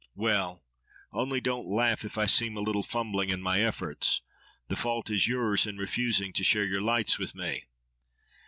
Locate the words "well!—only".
0.15-1.41